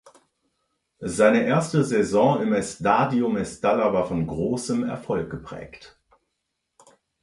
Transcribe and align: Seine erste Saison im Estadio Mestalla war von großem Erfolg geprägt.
Seine 1.05 1.43
erste 1.43 1.83
Saison 1.83 2.41
im 2.41 2.53
Estadio 2.53 3.29
Mestalla 3.29 3.93
war 3.93 4.07
von 4.07 4.25
großem 4.25 4.83
Erfolg 4.83 5.29
geprägt. 5.29 5.95